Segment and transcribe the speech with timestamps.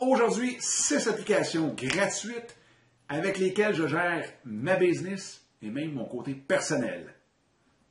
[0.00, 2.56] Aujourd'hui, six applications gratuites
[3.08, 7.14] avec lesquelles je gère ma business et même mon côté personnel.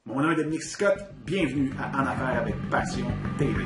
[0.06, 0.98] Mon nom est Dominique Scott.
[1.26, 3.08] Bienvenue à En Affaires avec Passion
[3.38, 3.62] TV.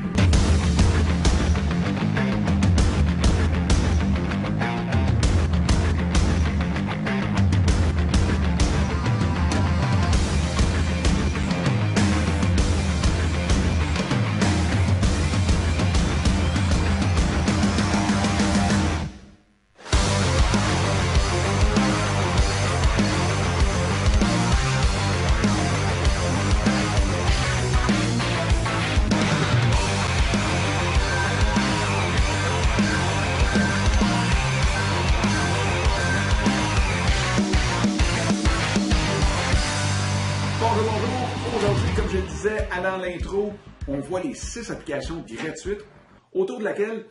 [42.22, 43.54] Disais avant l'intro,
[43.88, 45.86] on voit les six applications gratuites
[46.34, 47.06] autour de laquelle,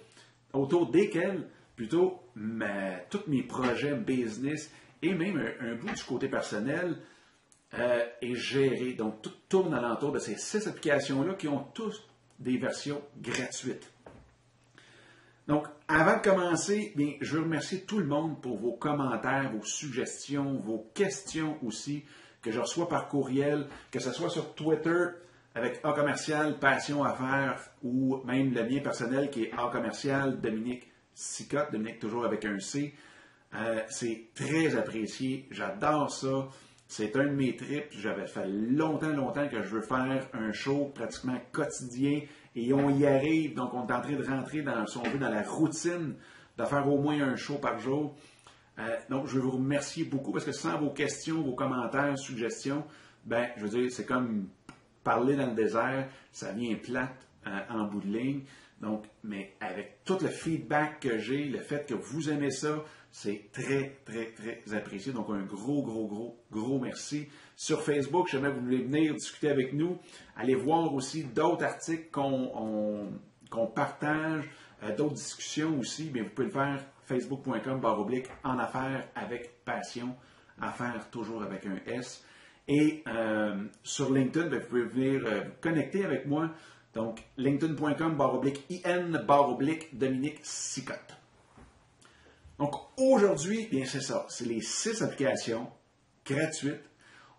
[0.52, 2.20] autour desquelles, plutôt,
[3.10, 4.70] tous mes projets business
[5.02, 6.96] et même un, un bout du côté personnel
[7.74, 8.94] euh, est géré.
[8.94, 12.02] Donc, tout tourne alentour de ces six applications-là qui ont tous
[12.38, 13.90] des versions gratuites.
[15.46, 19.64] Donc, avant de commencer, bien, je veux remercier tout le monde pour vos commentaires, vos
[19.64, 22.04] suggestions, vos questions aussi,
[22.42, 25.06] que je reçois par courriel, que ce soit sur Twitter
[25.54, 30.90] avec A commercial, Passion Affaires, ou même le mien personnel qui est A commercial, Dominique
[31.14, 32.94] Sicotte, Dominique toujours avec un C.
[33.54, 36.48] Euh, c'est très apprécié, j'adore ça.
[36.86, 37.92] C'est un de mes trips.
[37.92, 42.22] J'avais fait longtemps, longtemps que je veux faire un show pratiquement quotidien
[42.56, 43.54] et on y arrive.
[43.54, 46.16] Donc, on est en train de rentrer dans, dans la routine
[46.58, 48.16] de faire au moins un show par jour.
[48.80, 52.84] Euh, donc, je veux vous remercier beaucoup parce que sans vos questions, vos commentaires, suggestions,
[53.24, 54.48] ben, je veux dire, c'est comme
[55.04, 58.42] parler dans le désert, ça vient plate euh, en bout de ligne.
[58.80, 63.50] Donc, mais avec tout le feedback que j'ai, le fait que vous aimez ça, c'est
[63.52, 65.12] très, très, très apprécié.
[65.12, 67.28] Donc, un gros, gros, gros, gros merci.
[67.56, 69.98] Sur Facebook, si jamais vous voulez venir discuter avec nous,
[70.36, 73.12] allez voir aussi d'autres articles qu'on on-
[73.50, 74.48] qu'on partage,
[74.96, 76.04] d'autres discussions aussi.
[76.04, 80.14] Bien, vous pouvez le faire facebook.com barre oblique en affaires avec passion,
[80.60, 82.24] affaires toujours avec un S.
[82.68, 86.50] Et euh, sur LinkedIn, ben, vous pouvez venir euh, vous connecter avec moi.
[86.94, 91.16] Donc, linkedin.com barre oblique IN barre oblique Dominique Sicotte.
[92.58, 94.26] Donc, aujourd'hui, bien, c'est ça.
[94.28, 95.68] C'est les six applications
[96.24, 96.84] gratuites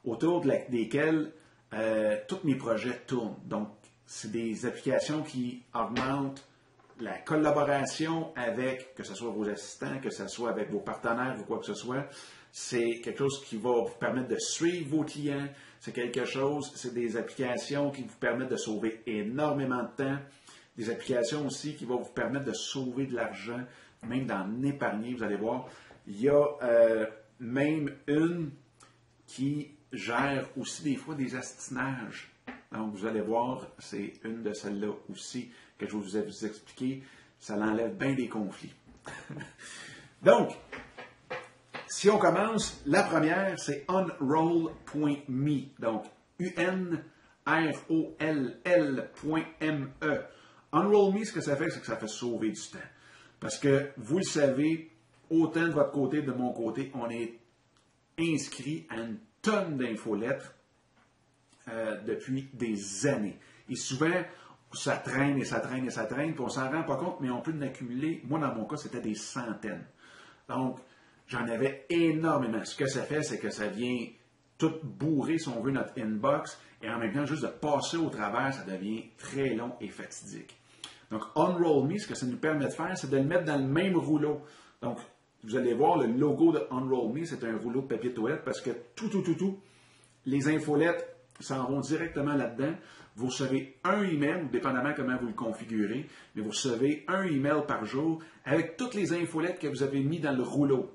[0.03, 1.31] autour desquelles
[1.73, 3.37] euh, tous mes projets tournent.
[3.45, 3.69] Donc,
[4.05, 6.45] c'est des applications qui augmentent
[7.01, 11.43] la collaboration avec, que ce soit vos assistants, que ce soit avec vos partenaires ou
[11.43, 12.05] quoi que ce soit.
[12.51, 15.47] C'est quelque chose qui va vous permettre de suivre vos clients.
[15.79, 20.17] C'est quelque chose, c'est des applications qui vous permettent de sauver énormément de temps.
[20.77, 23.61] Des applications aussi qui vont vous permettre de sauver de l'argent,
[24.03, 25.13] même d'en épargner.
[25.15, 25.67] Vous allez voir,
[26.07, 27.05] il y a euh,
[27.39, 28.51] même une
[29.25, 32.30] qui gère aussi des fois des astinages.
[32.71, 37.03] Donc, vous allez voir, c'est une de celles-là aussi que je vous ai vous expliqué.
[37.39, 38.73] Ça l'enlève bien des conflits.
[40.21, 40.51] Donc,
[41.87, 45.61] si on commence, la première, c'est unroll.me.
[45.79, 46.05] Donc,
[46.39, 47.01] U-N-R-O-L-L.me.
[50.71, 52.79] Unroll.me, ce que ça fait, c'est que ça fait sauver du temps.
[53.41, 54.91] Parce que, vous le savez,
[55.29, 57.39] autant de votre côté de mon côté, on est
[58.17, 60.53] inscrit à une tonne d'infolettres
[61.71, 63.39] euh, depuis des années.
[63.69, 64.21] Et souvent,
[64.73, 67.29] ça traîne et ça traîne et ça traîne, puis on s'en rend pas compte, mais
[67.29, 68.21] on peut en accumuler.
[68.27, 69.85] Moi, dans mon cas, c'était des centaines.
[70.47, 70.79] Donc,
[71.27, 72.63] j'en avais énormément.
[72.63, 74.07] Ce que ça fait, c'est que ça vient
[74.57, 78.09] tout bourrer, si on veut, notre inbox, et en même temps, juste de passer au
[78.09, 80.57] travers, ça devient très long et fatidique.
[81.09, 83.57] Donc, Unroll Me, ce que ça nous permet de faire, c'est de le mettre dans
[83.57, 84.41] le même rouleau.
[84.81, 84.97] Donc,
[85.43, 88.61] vous allez voir, le logo de Unroll Me, c'est un rouleau de papier toilette parce
[88.61, 89.59] que tout, tout, tout, tout,
[90.25, 92.73] les infolettes s'en vont directement là-dedans.
[93.15, 97.85] Vous recevez un email, dépendamment comment vous le configurez, mais vous recevez un email par
[97.85, 100.91] jour avec toutes les infolettes que vous avez mis dans le rouleau.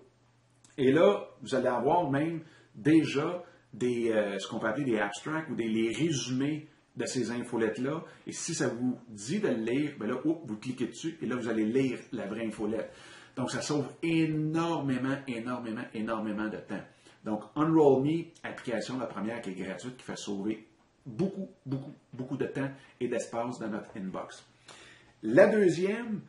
[0.79, 2.41] Et là, vous allez avoir même
[2.75, 7.31] déjà des, euh, ce qu'on peut appeler des abstracts ou des les résumés de ces
[7.31, 8.05] infolettes-là.
[8.27, 11.37] Et si ça vous dit de le lire, ben là, vous cliquez dessus et là,
[11.37, 12.91] vous allez lire la vraie infolette.
[13.37, 16.83] Donc, ça sauve énormément, énormément, énormément de temps.
[17.27, 20.65] Donc, Unroll Me, application, la première qui est gratuite, qui fait sauver
[21.05, 22.71] beaucoup, beaucoup, beaucoup de temps
[23.01, 24.47] et d'espace dans notre inbox.
[25.25, 26.21] La deuxième,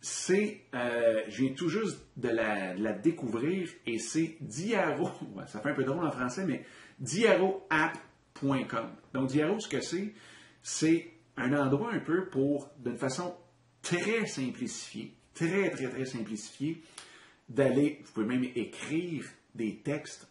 [0.00, 5.10] c'est, euh, je viens tout juste de la, de la découvrir et c'est Diaro,
[5.48, 6.64] ça fait un peu drôle en français, mais
[7.00, 8.90] diaroapp.com.
[9.12, 10.14] Donc, Diaro, ce que c'est,
[10.62, 13.34] c'est un endroit un peu pour, d'une façon
[13.82, 16.80] très simplifiée, très, très, très simplifié
[17.48, 19.24] d'aller, vous pouvez même écrire
[19.54, 20.28] des textes,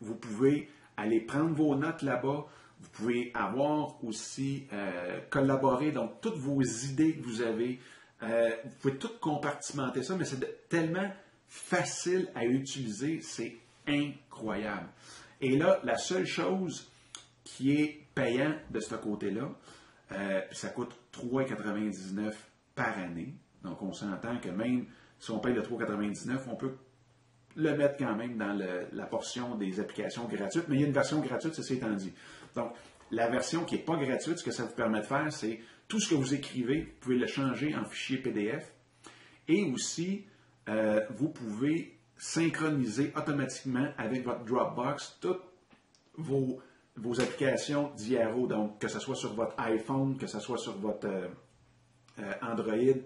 [0.00, 2.46] vous pouvez aller prendre vos notes là-bas,
[2.80, 7.80] vous pouvez avoir aussi euh, collaboré, donc toutes vos idées que vous avez,
[8.22, 11.10] euh, vous pouvez tout compartimenter ça, mais c'est tellement
[11.46, 13.56] facile à utiliser, c'est
[13.86, 14.88] incroyable.
[15.40, 16.90] Et là, la seule chose
[17.44, 19.50] qui est payant de ce côté-là,
[20.12, 22.34] euh, ça coûte 3,99
[22.74, 23.34] par année.
[23.62, 24.86] Donc, on s'entend que même
[25.18, 26.74] si on paye le 3,99, on peut
[27.56, 28.56] le mettre quand même dans
[28.92, 32.12] la portion des applications gratuites, mais il y a une version gratuite, ceci étant dit.
[32.54, 32.72] Donc,
[33.10, 35.98] la version qui n'est pas gratuite, ce que ça vous permet de faire, c'est tout
[35.98, 38.72] ce que vous écrivez, vous pouvez le changer en fichier PDF.
[39.48, 40.26] Et aussi,
[40.68, 45.40] euh, vous pouvez synchroniser automatiquement avec votre Dropbox toutes
[46.16, 46.60] vos,
[47.20, 51.28] applications d'IRO, donc que ce soit sur votre iPhone, que ce soit sur votre euh,
[52.18, 53.00] euh, Android,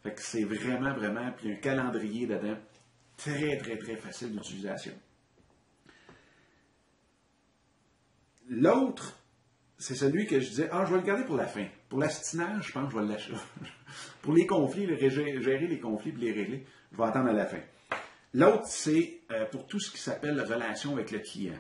[0.03, 2.59] Fait que c'est vraiment, vraiment, puis un calendrier dedans,
[3.17, 4.93] très, très, très facile d'utilisation.
[8.49, 9.19] L'autre,
[9.79, 11.67] c'est celui que je disais, ah, je vais le garder pour la fin.
[11.89, 13.35] Pour l'astinage, je pense que je vais l'acheter.
[14.23, 17.61] pour les conflits, gérer les conflits et les régler, je vais attendre à la fin.
[18.35, 21.59] L'autre, c'est euh, pour tout ce qui s'appelle relation avec le client.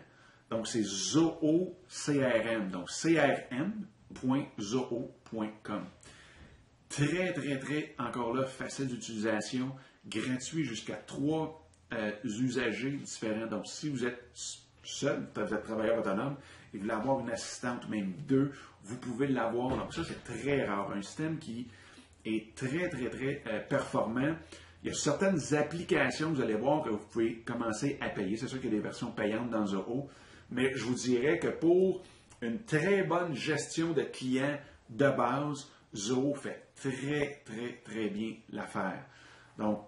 [0.54, 2.70] Donc, c'est Zoho CRM.
[2.70, 3.84] Donc, crm.zoho.com.
[6.88, 9.72] Très, très, très, encore là, facile d'utilisation,
[10.06, 13.48] gratuit jusqu'à trois euh, usagers différents.
[13.48, 14.30] Donc, si vous êtes
[14.84, 16.36] seul, vous êtes travailleur autonome,
[16.72, 18.52] et vous voulez avoir une assistante, même deux,
[18.84, 19.76] vous pouvez l'avoir.
[19.76, 20.92] Donc, ça, c'est très rare.
[20.92, 21.66] Un système qui
[22.24, 24.36] est très, très, très euh, performant.
[24.84, 28.36] Il y a certaines applications, vous allez voir, que vous pouvez commencer à payer.
[28.36, 30.08] C'est sûr qu'il y a des versions payantes dans Zoho,
[30.50, 32.02] mais je vous dirais que pour
[32.42, 34.58] une très bonne gestion de clients
[34.90, 39.04] de base, Zoho fait très, très, très bien l'affaire.
[39.58, 39.80] Donc,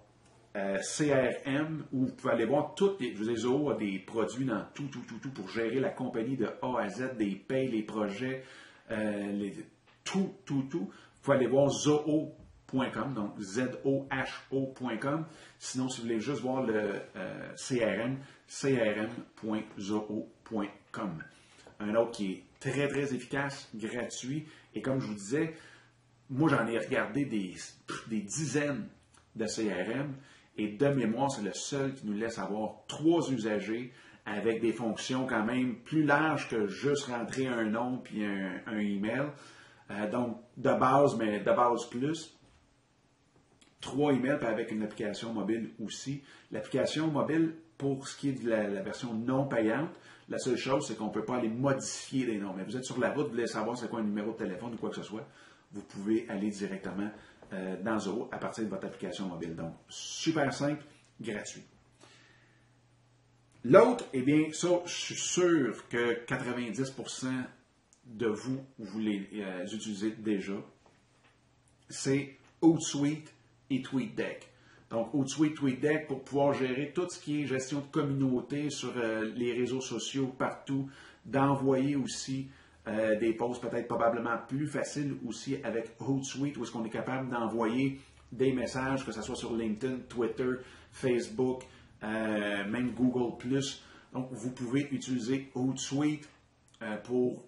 [0.56, 3.12] euh, CRM, où vous pouvez aller voir toutes les.
[3.12, 6.47] Vous Zoho a des produits dans tout, tout, tout, tout pour gérer la compagnie de
[6.47, 8.43] A à Z, des payes, les projets,
[8.91, 9.50] euh,
[10.05, 10.87] tout, tout, tout.
[10.87, 15.26] Vous pouvez aller voir zoho.com, donc Z-O-H-O.com.
[15.59, 18.17] Sinon, si vous voulez juste voir le euh, CRM,
[18.49, 20.36] crm.zoho.com.
[21.81, 24.47] Un autre qui est très, très efficace, gratuit.
[24.75, 25.55] Et comme je vous disais,
[26.31, 27.55] moi, j'en ai regardé des,
[28.09, 28.89] des dizaines
[29.35, 30.15] de CRM
[30.57, 33.93] et de mémoire, c'est le seul qui nous laisse avoir trois usagers
[34.25, 39.27] avec des fonctions quand même plus larges que juste rentrer un nom puis un, email.
[39.91, 42.37] Euh, donc, de base, mais de base plus.
[43.81, 46.25] Trois emails avec une application mobile aussi.
[46.51, 49.95] L'application mobile, pour ce qui est de la version non payante,
[50.28, 52.52] la seule chose, c'est qu'on ne peut pas aller modifier les noms.
[52.56, 54.75] Mais vous êtes sur la route, vous voulez savoir c'est quoi un numéro de téléphone
[54.75, 55.26] ou quoi que ce soit
[55.73, 57.11] vous pouvez aller directement
[57.52, 59.54] euh, dans Zoho à partir de votre application mobile.
[59.54, 60.85] Donc, super simple,
[61.21, 61.62] gratuit.
[63.64, 67.26] L'autre, eh bien, ça, je suis sûr que 90%
[68.04, 70.54] de vous, vous les euh, utilisez déjà.
[71.88, 73.33] C'est Hootsuite
[73.71, 74.49] et TweetDeck.
[74.90, 79.33] Donc, Hootsuite, TweetDeck pour pouvoir gérer tout ce qui est gestion de communauté sur euh,
[79.35, 80.88] les réseaux sociaux partout,
[81.25, 82.49] d'envoyer aussi
[82.87, 87.28] euh, des posts peut-être probablement plus faciles aussi avec Hootsuite, où est-ce qu'on est capable
[87.31, 87.99] d'envoyer
[88.31, 90.50] des messages, que ce soit sur LinkedIn, Twitter,
[90.93, 91.62] Facebook,
[92.05, 93.37] euh, même Google⁇
[94.12, 96.28] Donc, vous pouvez utiliser Hootsuite
[97.05, 97.43] pour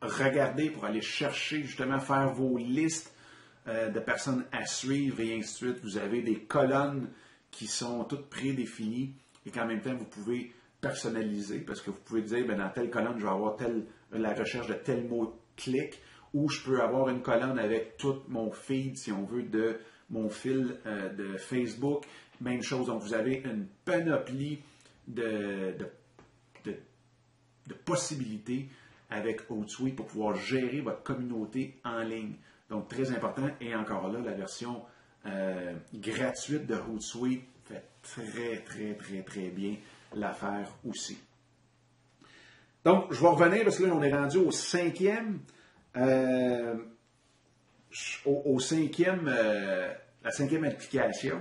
[0.00, 3.12] regarder, pour aller chercher, justement, faire vos listes
[3.66, 5.82] de personnes à suivre et ainsi de suite.
[5.82, 7.08] Vous avez des colonnes
[7.50, 9.14] qui sont toutes prédéfinies
[9.46, 12.90] et qu'en même temps, vous pouvez personnaliser parce que vous pouvez dire, ben, dans telle
[12.90, 16.00] colonne, je vais avoir telle la recherche de tel mot-clic,
[16.32, 19.78] ou je peux avoir une colonne avec tout mon feed, si on veut, de
[20.10, 22.04] mon fil euh, de Facebook.
[22.40, 24.60] Même chose, donc vous avez une panoplie
[25.06, 25.86] de, de,
[27.84, 28.68] possibilités
[29.10, 32.34] avec Hootsuite pour pouvoir gérer votre communauté en ligne.
[32.70, 33.48] Donc, très important.
[33.60, 34.82] Et encore là, la version
[35.26, 39.76] euh, gratuite de Hootsuite fait très, très, très, très bien
[40.14, 41.18] l'affaire aussi.
[42.84, 45.40] Donc, je vais revenir parce que là, on est rendu au cinquième.
[45.96, 46.74] euh,
[48.24, 51.40] au, cinquième, euh, la cinquième application.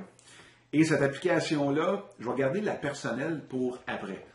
[0.71, 4.25] Et cette application-là, je vais garder la personnelle pour après.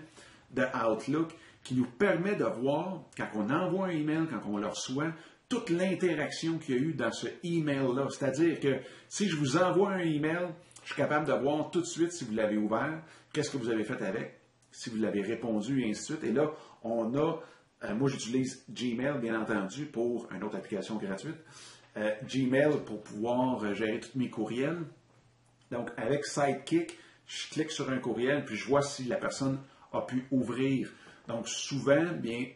[0.52, 4.68] de Outlook, qui nous permet de voir, quand on envoie un email, quand on le
[4.68, 5.14] reçoit,
[5.48, 8.08] toute l'interaction qu'il y a eu dans ce email-là.
[8.10, 10.50] C'est-à-dire que si je vous envoie un email,
[10.84, 13.04] je suis capable de voir tout de suite si vous l'avez ouvert,
[13.34, 14.41] qu'est-ce que vous avez fait avec,
[14.72, 16.24] si vous l'avez répondu, et ainsi de suite.
[16.24, 16.52] Et là,
[16.84, 17.40] on a,
[17.84, 21.38] euh, moi j'utilise Gmail, bien entendu, pour une autre application gratuite.
[21.98, 24.80] Euh, Gmail pour pouvoir euh, gérer tous mes courriels.
[25.72, 26.98] Donc, avec Sidekick,
[27.28, 29.60] je clique sur un courriel, puis je vois si la personne
[29.94, 30.90] a pu ouvrir.
[31.28, 32.48] Donc, souvent, bien,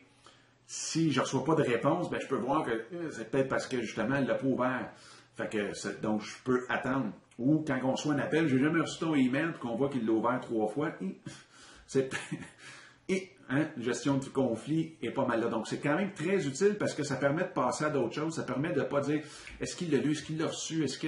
[0.68, 3.68] si je ne reçois pas de réponse, ben, je peux voir que c'est peut-être parce
[3.68, 4.92] que justement, elle ne l'a pas ouvert.
[5.36, 7.12] Fait que, donc, je peux attendre.
[7.38, 9.90] Ou quand on reçoit un appel, je n'ai jamais reçu ton email, puis qu'on voit
[9.90, 10.92] qu'il l'a ouvert trois fois.
[11.86, 12.10] C'est
[13.10, 15.48] et hein, gestion du conflit est pas mal là.
[15.48, 18.36] Donc, c'est quand même très utile parce que ça permet de passer à d'autres choses.
[18.36, 19.22] Ça permet de ne pas dire
[19.60, 21.08] est-ce qu'il l'a lu, est-ce qu'il l'a reçu, est-ce que.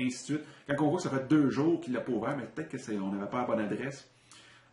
[0.00, 0.44] ainsi de suite.
[0.68, 3.12] Quand on voit que ça fait deux jours qu'il l'a pas ouvert, mais peut-être qu'on
[3.12, 4.10] n'avait pas la bonne adresse.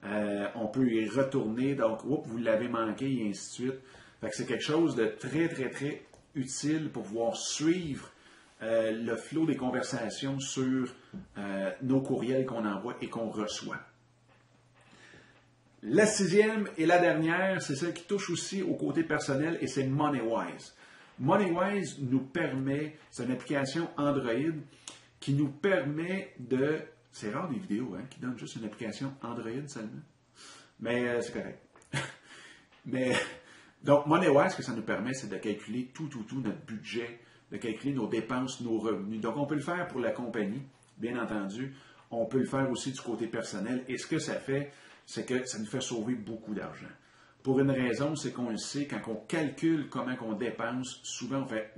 [0.03, 3.79] Euh, on peut y retourner, donc, oups, vous l'avez manqué, et ainsi de suite.
[4.19, 6.01] Fait que c'est quelque chose de très, très, très
[6.35, 8.09] utile pour pouvoir suivre
[8.61, 10.87] euh, le flot des conversations sur
[11.37, 13.79] euh, nos courriels qu'on envoie et qu'on reçoit.
[15.83, 19.87] La sixième et la dernière, c'est celle qui touche aussi au côté personnel et c'est
[19.87, 20.75] MoneyWise.
[21.19, 24.53] MoneyWise nous permet, c'est une application Android
[25.19, 29.67] qui nous permet de c'est rare des vidéos hein, qui donnent juste une application Android
[29.67, 30.01] seulement.
[30.79, 31.59] Mais euh, c'est correct.
[32.85, 33.13] Mais
[33.83, 37.19] donc, MoneyWise, ce que ça nous permet, c'est de calculer tout, tout, tout notre budget,
[37.51, 39.19] de calculer nos dépenses, nos revenus.
[39.19, 40.61] Donc, on peut le faire pour la compagnie,
[40.97, 41.73] bien entendu.
[42.09, 43.83] On peut le faire aussi du côté personnel.
[43.87, 44.71] Et ce que ça fait,
[45.05, 46.87] c'est que ça nous fait sauver beaucoup d'argent.
[47.43, 51.47] Pour une raison, c'est qu'on le sait, quand on calcule comment on dépense, souvent on
[51.47, 51.73] fait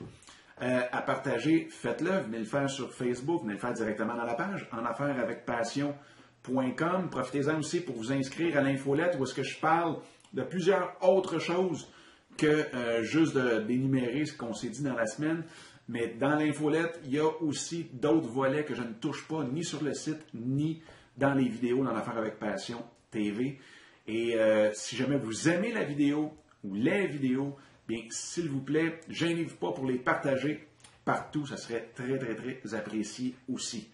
[0.62, 2.22] euh, à partager, faites-le.
[2.22, 5.46] Venez le faire sur Facebook, venez le faire directement dans la page, en affaires avec
[5.46, 7.10] passion.com.
[7.10, 9.98] Profitez-en aussi pour vous inscrire à l'infolette où est-ce que je parle
[10.34, 11.90] de plusieurs autres choses
[12.38, 15.44] que euh, juste d'énumérer ce qu'on s'est dit dans la semaine.
[15.88, 19.64] Mais dans l'infolette, il y a aussi d'autres volets que je ne touche pas ni
[19.64, 20.82] sur le site, ni
[21.18, 23.60] dans les vidéos dans l'affaire avec passion TV.
[24.08, 26.34] Et euh, si jamais vous aimez la vidéo
[26.64, 27.56] ou les vidéos,
[27.88, 30.68] bien, s'il vous plaît, gênez-vous pas pour les partager
[31.04, 31.46] partout.
[31.48, 33.90] Ça serait très, très, très apprécié aussi.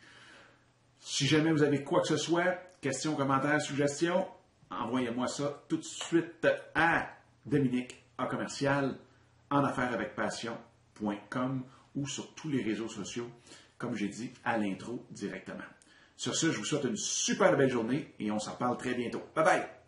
[1.00, 4.26] Si jamais vous avez quoi que ce soit, questions, commentaires, suggestions,
[4.80, 7.10] envoyez-moi ça tout de suite à
[7.46, 8.98] Dominique à commercial
[9.50, 11.64] en affaires avec passion.com
[11.96, 13.30] ou sur tous les réseaux sociaux,
[13.78, 15.64] comme j'ai dit à l'intro directement.
[16.18, 19.22] Sur ce, je vous souhaite une super belle journée et on s'en parle très bientôt.
[19.36, 19.85] Bye bye!